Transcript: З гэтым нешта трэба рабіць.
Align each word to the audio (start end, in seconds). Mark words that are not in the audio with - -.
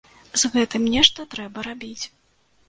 З 0.43 0.49
гэтым 0.55 0.87
нешта 0.93 1.27
трэба 1.35 1.67
рабіць. 1.69 2.05